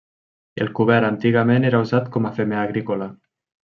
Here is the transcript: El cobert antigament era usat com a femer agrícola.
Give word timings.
El 0.65 0.71
cobert 0.79 1.09
antigament 1.11 1.69
era 1.71 1.85
usat 1.87 2.11
com 2.19 2.29
a 2.29 2.35
femer 2.43 2.63
agrícola. 2.67 3.15